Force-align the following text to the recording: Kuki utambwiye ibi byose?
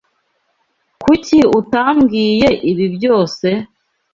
Kuki 1.03 1.37
utambwiye 1.59 2.49
ibi 2.71 2.85
byose? 2.95 3.47